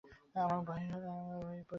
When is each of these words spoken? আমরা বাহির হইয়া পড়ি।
আমরা 0.35 0.59
বাহির 0.67 0.91
হইয়া 0.95 1.13
পড়ি। 1.39 1.61